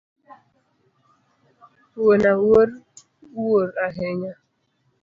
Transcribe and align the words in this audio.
Wuon 1.99 2.23
Awuor 2.33 2.69
wuor 3.43 3.69
ahinya 3.85 4.33